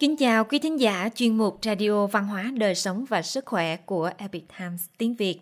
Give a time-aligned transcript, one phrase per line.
[0.00, 3.76] Kính chào quý thính giả chuyên mục Radio Văn hóa Đời sống và Sức khỏe
[3.76, 5.40] của Epic Times tiếng Việt.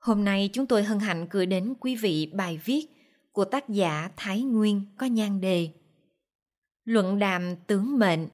[0.00, 2.86] Hôm nay chúng tôi hân hạnh gửi đến quý vị bài viết
[3.32, 5.68] của tác giả Thái Nguyên có nhan đề
[6.84, 8.28] Luận đàm tướng mệnh,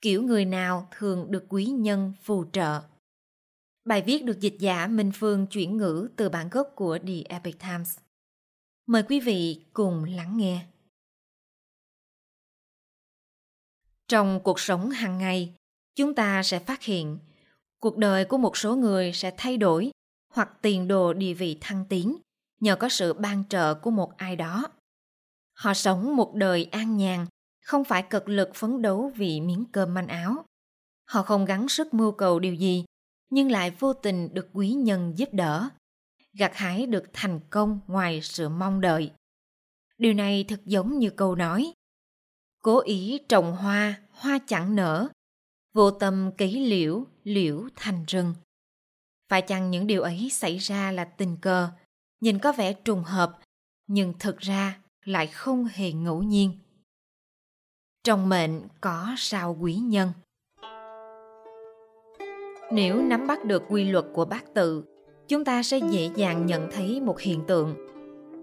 [0.00, 2.80] kiểu người nào thường được quý nhân phù trợ.
[3.84, 7.58] Bài viết được dịch giả Minh Phương chuyển ngữ từ bản gốc của The Epic
[7.58, 7.98] Times.
[8.86, 10.66] Mời quý vị cùng lắng nghe.
[14.12, 15.54] Trong cuộc sống hàng ngày,
[15.96, 17.18] chúng ta sẽ phát hiện
[17.80, 19.90] cuộc đời của một số người sẽ thay đổi
[20.32, 22.16] hoặc tiền đồ địa vị thăng tiến
[22.60, 24.64] nhờ có sự ban trợ của một ai đó.
[25.54, 27.26] Họ sống một đời an nhàn,
[27.64, 30.44] không phải cực lực phấn đấu vì miếng cơm manh áo.
[31.04, 32.84] Họ không gắng sức mưu cầu điều gì,
[33.30, 35.68] nhưng lại vô tình được quý nhân giúp đỡ,
[36.38, 39.10] gặt hái được thành công ngoài sự mong đợi.
[39.98, 41.72] Điều này thật giống như câu nói
[42.62, 45.08] Cố ý trồng hoa, hoa chẳng nở,
[45.74, 48.34] vô tâm cấy liễu, liễu thành rừng.
[49.28, 51.68] Phải chăng những điều ấy xảy ra là tình cờ,
[52.20, 53.38] nhìn có vẻ trùng hợp,
[53.86, 56.58] nhưng thực ra lại không hề ngẫu nhiên.
[58.04, 60.12] Trong mệnh có sao quý nhân.
[62.72, 64.84] Nếu nắm bắt được quy luật của bát tự,
[65.28, 67.76] chúng ta sẽ dễ dàng nhận thấy một hiện tượng.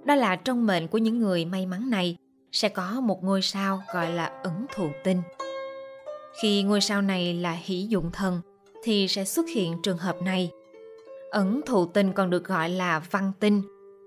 [0.06, 2.16] Đó là trong mệnh của những người may mắn này
[2.52, 5.22] sẽ có một ngôi sao gọi là ấn thụ tinh.
[6.42, 8.42] Khi ngôi sao này là hỷ dụng thần
[8.84, 10.52] thì sẽ xuất hiện trường hợp này.
[11.32, 13.62] Ấn thụ tinh còn được gọi là văn tinh,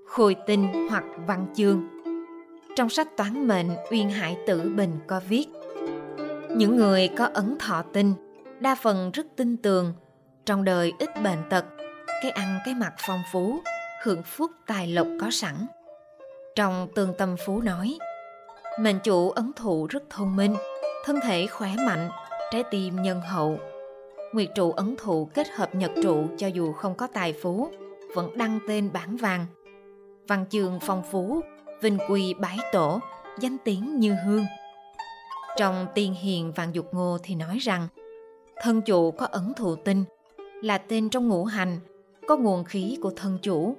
[0.06, 1.88] khôi tinh hoặc văn chương.
[2.76, 5.46] Trong sách toán mệnh Uyên Hải Tử Bình có viết
[6.56, 8.14] Những người có ấn thọ tinh
[8.60, 9.92] đa phần rất tin tường,
[10.44, 11.64] trong đời ít bệnh tật,
[12.22, 13.60] cái ăn cái mặc phong phú,
[14.02, 15.66] hưởng phúc tài lộc có sẵn.
[16.54, 17.98] Trong tương tâm phú nói,
[18.80, 20.56] mệnh chủ ấn thụ rất thông minh,
[21.04, 22.10] thân thể khỏe mạnh,
[22.50, 23.58] trái tim nhân hậu.
[24.32, 27.68] Nguyệt trụ ấn thụ kết hợp nhật trụ cho dù không có tài phú,
[28.14, 29.46] vẫn đăng tên bản vàng.
[30.28, 31.40] Văn chương phong phú,
[31.80, 33.00] vinh quy bái tổ,
[33.40, 34.44] danh tiếng như hương.
[35.56, 37.88] Trong tiên hiền vạn dục ngô thì nói rằng,
[38.62, 40.04] thân chủ có ấn thụ tinh,
[40.62, 41.80] là tên trong ngũ hành,
[42.28, 43.76] có nguồn khí của thân chủ.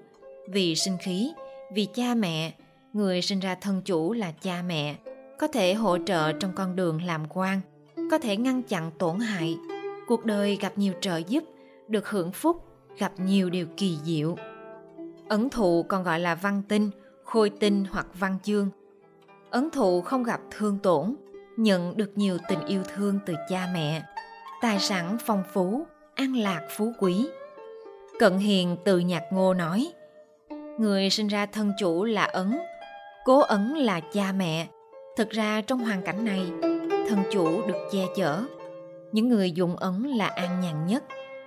[0.47, 1.31] Vì sinh khí,
[1.74, 2.53] vì cha mẹ,
[2.94, 4.96] người sinh ra thân chủ là cha mẹ,
[5.44, 7.62] có thể hỗ trợ trong con đường làm quan,
[8.12, 9.58] có thể ngăn chặn tổn hại.
[10.08, 11.44] Cuộc đời gặp nhiều trợ giúp,
[11.88, 12.66] được hưởng phúc,
[12.98, 14.36] gặp nhiều điều kỳ diệu.
[15.30, 16.90] Ấn thụ còn gọi là văn tinh,
[17.24, 18.70] khôi tinh hoặc văn chương.
[19.50, 21.16] Ấn thụ không gặp thương tổn,
[21.58, 24.03] nhận được nhiều tình yêu thương từ cha mẹ,
[24.62, 27.28] tài sản phong phú, an lạc phú quý.
[28.20, 29.94] Cận hiền từ nhạc ngô nói,
[30.80, 32.58] người sinh ra thân chủ là ấn,
[33.26, 34.68] cố ấn là cha mẹ.
[35.16, 36.51] Thực ra trong hoàn cảnh này,
[37.09, 38.44] thân chủ được che chở.
[39.12, 41.03] Những người dụng ấn là an nhàn nhất,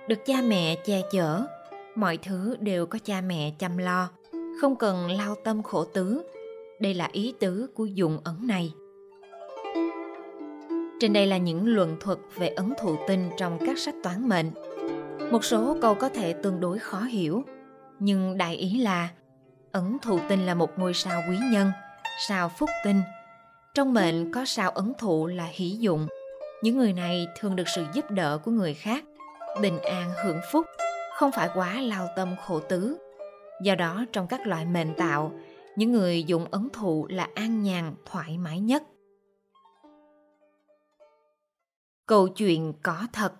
[0.07, 1.41] được cha mẹ che chở.
[1.95, 4.09] Mọi thứ đều có cha mẹ chăm lo,
[4.61, 6.23] không cần lao tâm khổ tứ.
[6.79, 8.73] Đây là ý tứ của dụng ấn này.
[10.99, 14.51] Trên đây là những luận thuật về ấn thụ tinh trong các sách toán mệnh.
[15.31, 17.43] Một số câu có thể tương đối khó hiểu,
[17.99, 19.09] nhưng đại ý là
[19.71, 21.71] ấn thụ tinh là một ngôi sao quý nhân,
[22.27, 23.01] sao phúc tinh.
[23.77, 26.07] Trong mệnh có sao ấn thụ là hỷ dụng.
[26.61, 29.05] Những người này thường được sự giúp đỡ của người khác,
[29.61, 30.65] bình an hưởng phúc,
[31.15, 32.97] không phải quá lao tâm khổ tứ.
[33.63, 35.39] Do đó trong các loại mệnh tạo,
[35.75, 38.83] những người dụng ấn thụ là an nhàn, thoải mái nhất.
[42.05, 43.33] Câu chuyện có thật,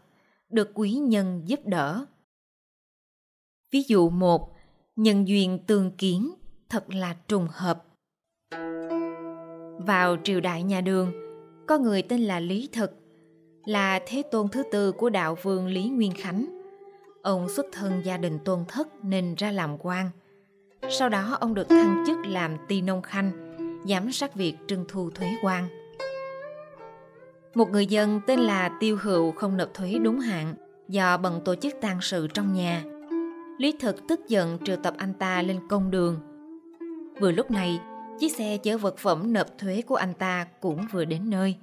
[0.50, 2.06] được quý nhân giúp đỡ.
[3.72, 4.56] Ví dụ một,
[4.96, 6.34] nhân duyên tương kiến,
[6.70, 7.87] thật là trùng hợp.
[9.80, 11.12] Vào triều đại nhà Đường,
[11.68, 12.92] có người tên là Lý Thực,
[13.66, 16.46] là thế tôn thứ tư của đạo vương Lý Nguyên Khánh.
[17.22, 20.10] Ông xuất thân gia đình tôn thất nên ra làm quan.
[20.90, 23.32] Sau đó ông được thăng chức làm ti nông khanh,
[23.86, 25.68] giám sát việc trưng thu thuế quan.
[27.56, 30.56] Một người dân tên là Tiêu Hữu không nộp thuế đúng hạn
[30.88, 32.84] do bận tổ chức tang sự trong nhà.
[33.58, 36.20] Lý Thực tức giận triệu tập anh ta lên công đường.
[37.20, 37.80] Vừa lúc này,
[38.20, 41.56] chiếc xe chở vật phẩm nộp thuế của anh ta cũng vừa đến nơi,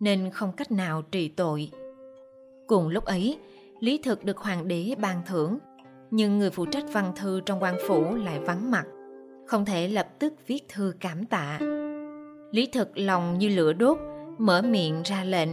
[0.00, 1.70] nên không cách nào trị tội.
[2.66, 3.38] Cùng lúc ấy,
[3.80, 5.58] Lý Thực được hoàng đế ban thưởng,
[6.10, 8.84] nhưng người phụ trách văn thư trong quan phủ lại vắng mặt,
[9.46, 11.58] không thể lập tức viết thư cảm tạ.
[12.50, 13.98] Lý Thực lòng như lửa đốt,
[14.38, 15.48] mở miệng ra lệnh.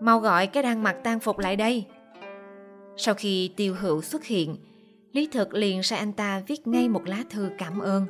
[0.00, 1.84] Mau gọi cái đang mặc tang phục lại đây.
[2.96, 4.56] Sau khi tiêu hữu xuất hiện,
[5.12, 8.06] Lý Thực liền sai anh ta viết ngay một lá thư cảm ơn.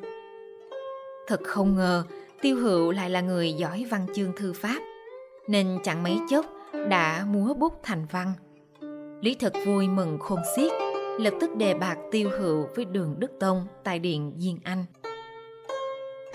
[1.26, 2.04] Thật không ngờ,
[2.42, 4.80] tiêu hữu lại là người giỏi văn chương thư pháp,
[5.48, 6.46] nên chẳng mấy chốc
[6.88, 8.32] đã múa bút thành văn.
[9.20, 10.72] Lý thật vui mừng khôn xiết,
[11.20, 14.84] lập tức đề bạc tiêu hữu với đường Đức Tông tại điện Diên Anh.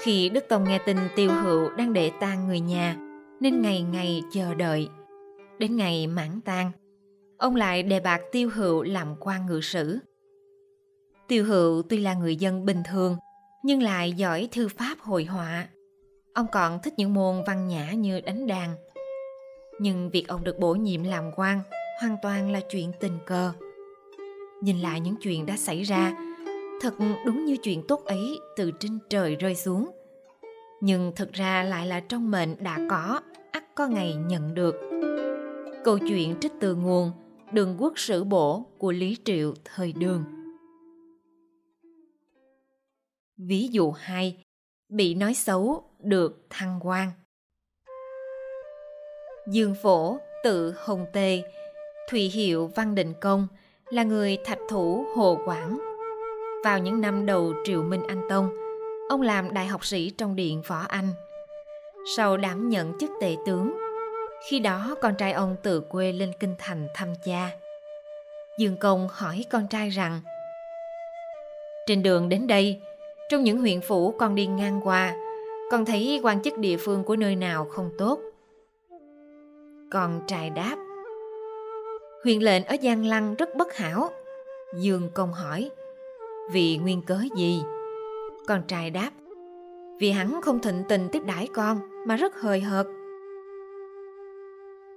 [0.01, 2.95] Khi Đức Tông nghe tin tiêu hữu đang để tang người nhà,
[3.39, 4.89] nên ngày ngày chờ đợi.
[5.59, 6.71] Đến ngày mãn tang,
[7.37, 9.97] ông lại đề bạc tiêu hữu làm quan ngự sử.
[11.27, 13.17] Tiêu hữu tuy là người dân bình thường,
[13.63, 15.67] nhưng lại giỏi thư pháp hội họa.
[16.33, 18.75] Ông còn thích những môn văn nhã như đánh đàn.
[19.79, 21.61] Nhưng việc ông được bổ nhiệm làm quan
[22.01, 23.51] hoàn toàn là chuyện tình cờ.
[24.61, 26.13] Nhìn lại những chuyện đã xảy ra,
[26.81, 26.93] thật
[27.25, 29.91] đúng như chuyện tốt ấy từ trên trời rơi xuống.
[30.81, 33.21] Nhưng thực ra lại là trong mệnh đã có,
[33.51, 34.75] ắt có ngày nhận được.
[35.83, 37.11] Câu chuyện trích từ nguồn
[37.51, 40.23] Đường quốc sử bổ của Lý Triệu thời đường.
[43.47, 44.37] Ví dụ 2.
[44.89, 47.11] Bị nói xấu được thăng quan.
[49.47, 51.43] Dương Phổ, tự Hồng Tề,
[52.09, 53.47] Thủy Hiệu Văn Định Công
[53.89, 55.79] là người thạch thủ Hồ Quảng.
[56.63, 58.49] Vào những năm đầu Triệu Minh Anh Tông,
[59.09, 61.09] ông làm đại học sĩ trong Điện Võ Anh.
[62.17, 63.77] Sau đảm nhận chức tể tướng,
[64.49, 67.51] khi đó con trai ông từ quê lên kinh thành thăm cha.
[68.59, 70.21] Dương Công hỏi con trai rằng
[71.87, 72.81] Trên đường đến đây,
[73.29, 75.15] trong những huyện phủ con đi ngang qua,
[75.71, 78.19] con thấy quan chức địa phương của nơi nào không tốt.
[79.91, 80.75] Con trai đáp
[82.23, 84.09] huyện lệnh ở Giang Lăng rất bất hảo.
[84.79, 85.69] Dương Công hỏi
[86.51, 87.61] Vì nguyên cớ gì?
[88.47, 89.11] Con trai đáp
[89.99, 92.87] Vì hắn không thịnh tình tiếp đãi con mà rất hời hợt.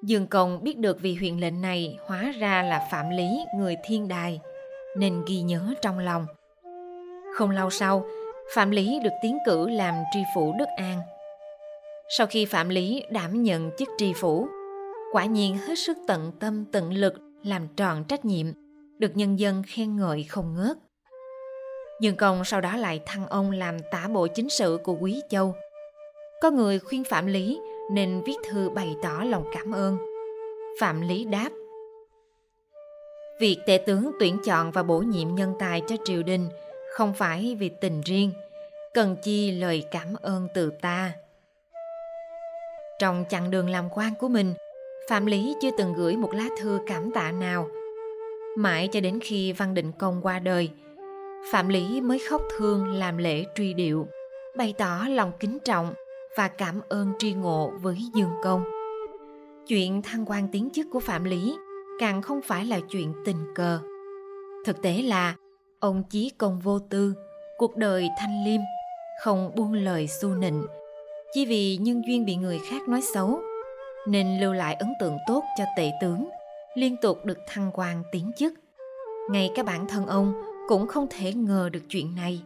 [0.02, 4.08] Dương Công biết được vì huyện lệnh này hóa ra là Phạm Lý người thiên
[4.08, 4.40] đài
[4.96, 6.26] nên ghi nhớ trong lòng.
[7.34, 8.04] Không lâu sau,
[8.54, 11.00] Phạm Lý được tiến cử làm tri phủ Đức An.
[12.08, 14.48] Sau khi Phạm Lý đảm nhận chức tri phủ,
[15.12, 17.14] quả nhiên hết sức tận tâm tận lực
[17.44, 18.46] làm tròn trách nhiệm,
[18.98, 20.76] được nhân dân khen ngợi không ngớt.
[22.00, 25.54] Dương Công sau đó lại thăng ông làm tả bộ chính sự của Quý Châu.
[26.42, 27.60] Có người khuyên Phạm Lý
[27.92, 29.98] nên viết thư bày tỏ lòng cảm ơn.
[30.80, 31.50] Phạm Lý đáp
[33.40, 36.48] Việc tể tướng tuyển chọn và bổ nhiệm nhân tài cho triều đình
[36.92, 38.32] không phải vì tình riêng,
[38.94, 41.12] cần chi lời cảm ơn từ ta.
[42.98, 44.54] Trong chặng đường làm quan của mình,
[45.08, 47.68] Phạm Lý chưa từng gửi một lá thư cảm tạ nào.
[48.56, 50.70] Mãi cho đến khi Văn Định Công qua đời,
[51.52, 54.06] Phạm Lý mới khóc thương làm lễ truy điệu,
[54.56, 55.94] bày tỏ lòng kính trọng
[56.36, 58.64] và cảm ơn tri ngộ với Dương Công.
[59.68, 61.56] Chuyện thăng quan tiến chức của Phạm Lý
[62.00, 63.78] càng không phải là chuyện tình cờ.
[64.66, 65.34] Thực tế là
[65.80, 67.14] ông chí công vô tư,
[67.58, 68.60] cuộc đời thanh liêm,
[69.20, 70.66] không buông lời su nịnh,
[71.32, 73.40] chỉ vì nhân duyên bị người khác nói xấu,
[74.08, 76.28] nên lưu lại ấn tượng tốt cho tể tướng,
[76.74, 78.54] liên tục được thăng quan tiến chức.
[79.30, 80.34] Ngay cả bản thân ông
[80.68, 82.42] cũng không thể ngờ được chuyện này.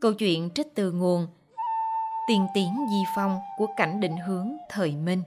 [0.00, 1.26] Câu chuyện trích từ nguồn
[2.28, 5.22] Tiền tiến di phong của cảnh định hướng thời Minh.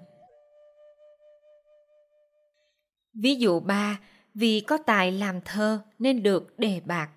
[3.14, 4.00] Ví dụ ba
[4.34, 7.10] vì có tài làm thơ nên được đề bạc.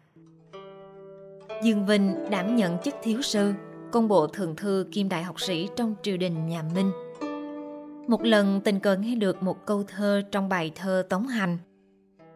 [1.64, 3.52] Dương Vinh đảm nhận chức thiếu sư,
[3.92, 6.90] công bộ thượng thư kim đại học sĩ trong triều đình nhà Minh.
[8.08, 11.58] Một lần tình cờ nghe được một câu thơ trong bài thơ Tống Hành.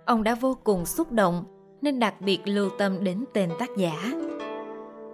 [0.05, 1.45] Ông đã vô cùng xúc động
[1.83, 4.12] nên đặc biệt lưu tâm đến tên tác giả.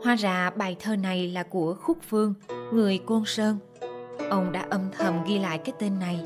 [0.05, 2.35] Hóa ra bài thơ này là của Khúc Phương,
[2.73, 3.59] người Côn Sơn.
[4.31, 6.21] Ông đã âm thầm ghi lại cái tên này.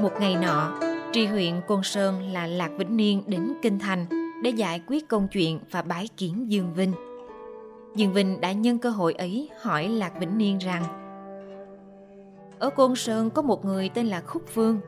[0.00, 0.80] Một ngày nọ,
[1.12, 5.28] tri huyện Côn Sơn là Lạc Vĩnh Niên đến Kinh Thành để giải quyết công
[5.28, 6.92] chuyện và bái kiến Dương Vinh.
[7.96, 10.84] Dương Vinh đã nhân cơ hội ấy hỏi Lạc Vĩnh Niên rằng
[12.58, 14.80] Ở Côn Sơn có một người tên là Khúc Vương,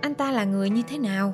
[0.00, 1.32] anh ta là người như thế nào?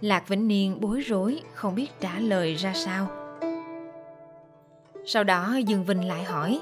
[0.00, 3.08] Lạc Vĩnh Niên bối rối không biết trả lời ra sao.
[5.06, 6.60] Sau đó Dương Vinh lại hỏi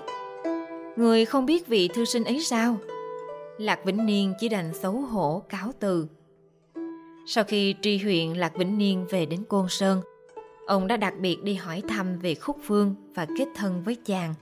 [0.97, 2.77] Người không biết vị thư sinh ấy sao?
[3.59, 6.09] Lạc Vĩnh Niên chỉ đành xấu hổ cáo từ.
[7.31, 10.03] Sau khi tri huyện Lạc Vĩnh Niên về đến Côn Sơn,
[10.67, 14.35] ông đã đặc biệt đi hỏi thăm về Khúc Phương và kết thân với chàng.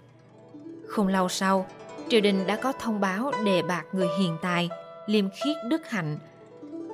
[0.87, 1.67] Không lâu sau,
[2.09, 4.69] triều đình đã có thông báo đề bạc người hiền tài,
[5.07, 6.19] liêm khiết đức hạnh.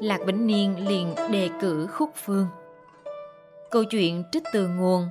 [0.01, 2.47] Lạc Vĩnh Niên liền đề cử Khúc Phương.
[3.71, 5.09] Câu chuyện trích từ nguồn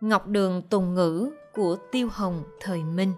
[0.00, 3.12] Ngọc Đường Tùng Ngữ của Tiêu Hồng thời Minh.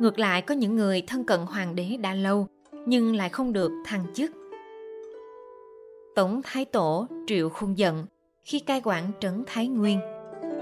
[0.00, 2.48] Ngược lại có những người thân cận hoàng đế đã lâu
[2.86, 4.43] nhưng lại không được thăng chức.
[6.14, 8.04] Tổng Thái Tổ Triệu Khuôn Dận
[8.44, 10.00] khi cai quản trấn Thái Nguyên,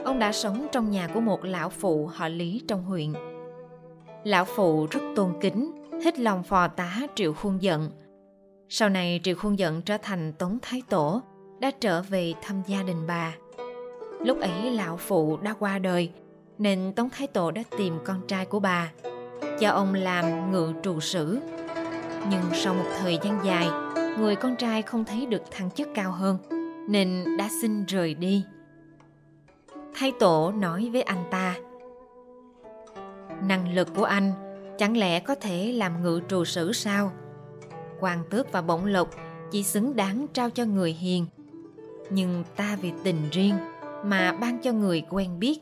[0.04, 3.12] ông đã sống trong nhà của một lão phụ họ Lý trong huyện.
[4.24, 5.72] Lão phụ rất tôn kính,
[6.04, 7.90] hết lòng phò tá Triệu Khuôn Dận.
[8.68, 11.22] Sau này Triệu Khuôn Dận trở thành Tống Thái Tổ,
[11.60, 13.34] đã trở về thăm gia đình bà.
[14.20, 16.10] Lúc ấy lão phụ đã qua đời,
[16.58, 18.92] nên Tống Thái Tổ đã tìm con trai của bà,
[19.60, 21.38] cho ông làm ngự trù sử.
[22.30, 23.68] Nhưng sau một thời gian dài,
[24.18, 26.38] người con trai không thấy được thăng chức cao hơn,
[26.88, 28.44] nên đã xin rời đi.
[29.94, 31.56] Thái Tổ nói với anh ta,
[33.48, 34.32] Năng lực của anh
[34.78, 37.12] chẳng lẽ có thể làm ngự trù sử sao?
[38.00, 39.10] quan tước và bổng lộc
[39.50, 41.26] chỉ xứng đáng trao cho người hiền.
[42.10, 43.54] Nhưng ta vì tình riêng
[44.04, 45.58] mà ban cho người quen biết.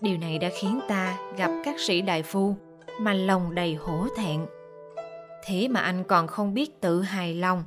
[0.00, 2.54] Điều này đã khiến ta gặp các sĩ đại phu
[3.00, 4.40] mà lòng đầy hổ thẹn.
[5.46, 7.64] Thế mà anh còn không biết tự hài lòng.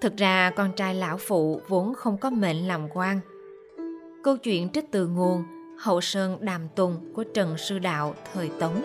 [0.00, 3.20] Thực ra con trai lão phụ vốn không có mệnh làm quan.
[4.24, 5.44] Câu chuyện trích từ nguồn
[5.78, 8.82] Hậu Sơn Đàm Tùng của Trần Sư Đạo thời Tống.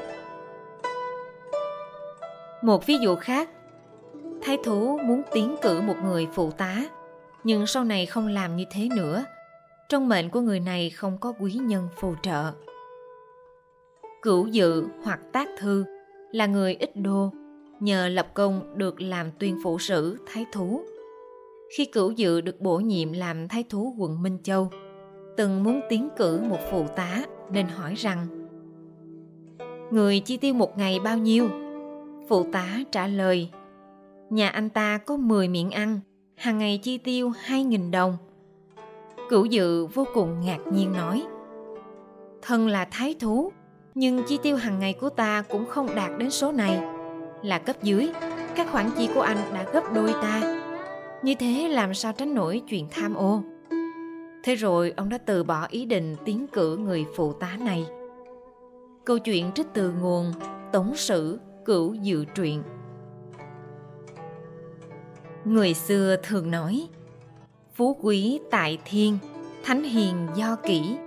[2.62, 3.50] Một ví dụ khác,
[4.42, 6.84] thái thú muốn tiến cử một người phụ tá,
[7.44, 9.26] nhưng sau này không làm như thế nữa.
[9.90, 12.52] Trong mệnh của người này không có quý nhân phù trợ.
[14.22, 15.86] Cửu dự hoặc tác thư
[16.32, 17.32] là người ít đô,
[17.84, 20.82] nhờ lập công được làm tuyên phủ sử thái thú.
[21.78, 24.70] Khi cửu dự được bổ nhiệm làm thái thú quận Minh Châu,
[25.38, 28.28] từng muốn tiến cử một phụ tá nên hỏi rằng
[29.92, 31.50] Người chi tiêu một ngày bao nhiêu?
[32.30, 33.50] Phụ tá trả lời
[34.30, 36.00] Nhà anh ta có 10 miệng ăn,
[36.36, 38.18] hàng ngày chi tiêu 2.000 đồng.
[39.30, 41.24] Cửu dự vô cùng ngạc nhiên nói
[42.42, 43.52] Thân là thái thú,
[43.96, 46.93] nhưng chi tiêu hàng ngày của ta cũng không đạt đến số này.
[47.44, 48.10] Là cấp dưới,
[48.56, 50.60] các khoản chi của anh đã gấp đôi ta.
[51.24, 53.42] Như thế làm sao tránh nổi chuyện tham ô?
[54.44, 57.86] Thế rồi ông đã từ bỏ ý định tiến cử người phụ tá này.
[59.06, 60.34] Câu chuyện trích từ nguồn
[60.72, 62.64] Tống Sử Cửu Dự Truyện
[65.46, 66.88] Người xưa thường nói
[67.74, 69.18] Phú quý tại thiên,
[69.64, 70.98] thánh hiền do kỹ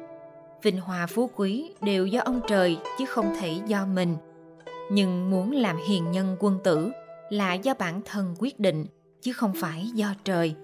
[0.63, 4.17] Vinh hòa phú quý đều do ông trời chứ không thể do mình
[4.91, 6.91] nhưng muốn làm hiền nhân quân tử
[7.31, 8.87] là do bản thân quyết định,
[9.21, 10.55] chứ không phải do trời.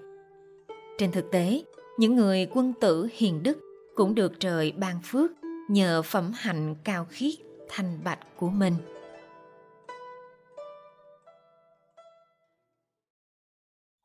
[0.97, 1.63] Trên thực tế,
[1.97, 3.59] những người quân tử hiền đức
[3.95, 5.31] cũng được trời ban phước
[5.69, 7.33] nhờ phẩm hạnh cao khiết,
[7.69, 8.73] thanh bạch của mình.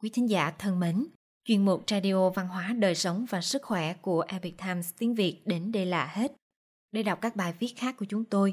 [0.03, 1.07] Quý thính giả thân mến,
[1.45, 5.41] chuyên mục radio văn hóa đời sống và sức khỏe của epic times tiếng việt
[5.45, 6.33] đến đây là hết.
[6.93, 8.53] Để đọc các bài viết khác của chúng tôi